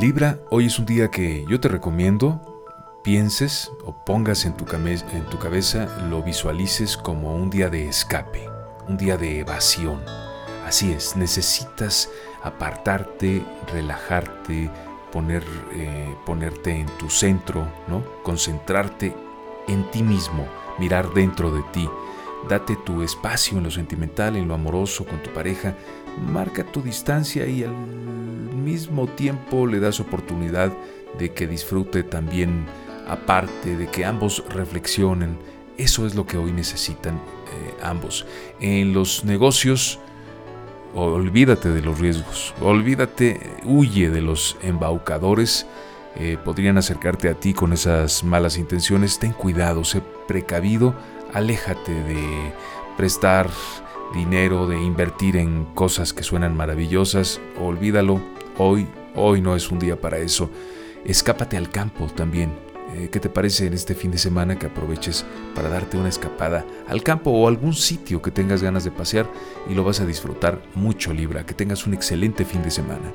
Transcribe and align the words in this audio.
Libra, 0.00 0.38
hoy 0.50 0.66
es 0.66 0.78
un 0.78 0.86
día 0.86 1.10
que 1.10 1.44
yo 1.48 1.58
te 1.58 1.66
recomiendo 1.66 2.62
pienses 3.02 3.72
o 3.84 4.04
pongas 4.04 4.44
en 4.44 4.54
tu, 4.54 4.64
cabeza, 4.64 5.88
lo 6.08 6.22
visualices 6.22 6.96
como 6.96 7.34
un 7.34 7.50
día 7.50 7.68
de 7.68 7.88
escape, 7.88 8.48
un 8.86 8.96
día 8.96 9.16
de 9.16 9.40
evasión. 9.40 10.00
Así 10.64 10.92
es, 10.92 11.16
necesitas 11.16 12.10
apartarte, 12.44 13.44
relajarte, 13.72 14.70
poner, 15.10 15.42
eh, 15.72 16.14
ponerte 16.24 16.78
en 16.78 16.86
tu 16.98 17.10
centro, 17.10 17.66
¿no? 17.88 18.04
concentrarte 18.22 19.16
en 19.66 19.90
ti 19.90 20.04
mismo, 20.04 20.46
mirar 20.78 21.12
dentro 21.12 21.50
de 21.50 21.62
ti. 21.72 21.90
Date 22.48 22.76
tu 22.76 23.02
espacio 23.02 23.58
en 23.58 23.64
lo 23.64 23.70
sentimental, 23.70 24.36
en 24.36 24.48
lo 24.48 24.54
amoroso, 24.54 25.04
con 25.04 25.22
tu 25.22 25.30
pareja. 25.30 25.74
Marca 26.32 26.64
tu 26.64 26.82
distancia 26.82 27.46
y 27.46 27.64
al 27.64 27.74
mismo 27.74 29.06
tiempo 29.06 29.66
le 29.66 29.80
das 29.80 30.00
oportunidad 30.00 30.72
de 31.18 31.32
que 31.32 31.46
disfrute 31.46 32.02
también 32.02 32.66
aparte, 33.08 33.76
de 33.76 33.86
que 33.88 34.04
ambos 34.04 34.44
reflexionen. 34.50 35.36
Eso 35.76 36.06
es 36.06 36.14
lo 36.14 36.26
que 36.26 36.36
hoy 36.36 36.52
necesitan 36.52 37.16
eh, 37.16 37.74
ambos. 37.82 38.26
En 38.60 38.92
los 38.92 39.24
negocios, 39.24 39.98
olvídate 40.94 41.70
de 41.70 41.82
los 41.82 41.98
riesgos, 41.98 42.54
olvídate, 42.60 43.40
huye 43.64 44.10
de 44.10 44.20
los 44.20 44.56
embaucadores. 44.62 45.66
Eh, 46.16 46.36
podrían 46.44 46.78
acercarte 46.78 47.28
a 47.28 47.34
ti 47.34 47.54
con 47.54 47.72
esas 47.72 48.24
malas 48.24 48.58
intenciones. 48.58 49.18
Ten 49.18 49.32
cuidado, 49.32 49.84
sé 49.84 50.02
precavido, 50.26 50.94
aléjate 51.32 51.92
de 51.92 52.52
prestar 52.96 53.48
dinero, 54.14 54.66
de 54.66 54.80
invertir 54.80 55.36
en 55.36 55.64
cosas 55.74 56.12
que 56.12 56.22
suenan 56.22 56.56
maravillosas. 56.56 57.40
Olvídalo, 57.60 58.20
hoy, 58.56 58.86
hoy 59.14 59.40
no 59.40 59.56
es 59.56 59.70
un 59.70 59.78
día 59.78 60.00
para 60.00 60.18
eso. 60.18 60.50
Escápate 61.04 61.56
al 61.56 61.70
campo 61.70 62.06
también. 62.06 62.52
Eh, 62.94 63.10
¿Qué 63.12 63.20
te 63.20 63.28
parece 63.28 63.66
en 63.66 63.74
este 63.74 63.94
fin 63.94 64.10
de 64.10 64.18
semana 64.18 64.58
que 64.58 64.66
aproveches 64.66 65.24
para 65.54 65.68
darte 65.68 65.98
una 65.98 66.08
escapada 66.08 66.64
al 66.88 67.02
campo 67.02 67.30
o 67.30 67.46
algún 67.46 67.74
sitio 67.74 68.22
que 68.22 68.30
tengas 68.30 68.62
ganas 68.62 68.82
de 68.82 68.90
pasear 68.90 69.30
y 69.68 69.74
lo 69.74 69.84
vas 69.84 70.00
a 70.00 70.06
disfrutar 70.06 70.62
mucho, 70.74 71.12
Libra? 71.12 71.44
Que 71.44 71.52
tengas 71.52 71.86
un 71.86 71.92
excelente 71.92 72.46
fin 72.46 72.62
de 72.62 72.70
semana. 72.70 73.12